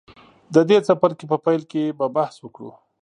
[0.53, 2.71] د دې څپرکي په پیل کې به بحث وکړو.